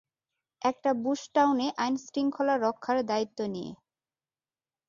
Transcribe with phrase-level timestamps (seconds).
[0.61, 3.71] একটা বুশটাউনে আইনশৃঙ্খলা রক্ষার দায়িত্ব নিয়ে।